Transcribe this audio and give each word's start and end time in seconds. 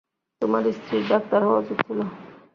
তোমার 0.41 0.63
স্ত্রীর 0.77 1.03
ডাক্তার 1.09 1.39
হওয়া 1.43 1.61
উচিত 1.63 1.77
ছিল! 1.87 1.99